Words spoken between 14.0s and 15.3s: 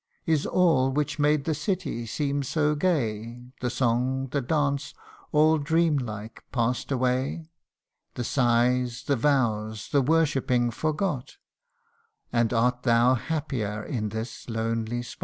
this lonely spot